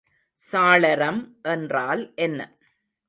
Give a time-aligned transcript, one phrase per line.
[0.41, 1.21] சாளரம்
[1.41, 2.39] என்றால் என்ன?